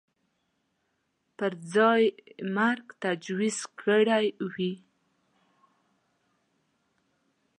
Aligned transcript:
پر 1.37 1.51
ځای 1.73 2.03
مرګ 2.55 2.85
تجویز 3.03 3.57
کړی 3.81 4.25
وي 4.53 4.73